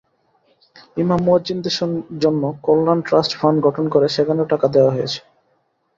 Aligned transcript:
ইমাম-মুয়াজ্জিনদের 0.97 1.75
জন্য 2.23 2.43
কল্যাণ 2.63 2.99
trust 3.07 3.31
fund 3.39 3.57
গঠন 3.67 3.85
করে 3.89 4.07
সেখানেও 4.15 4.51
টাকা 4.53 4.67
দেওয়া 4.75 4.93
হয়েছে। 4.95 5.19